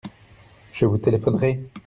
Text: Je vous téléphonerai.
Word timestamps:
Je 0.73 0.87
vous 0.87 0.97
téléphonerai. 0.97 1.59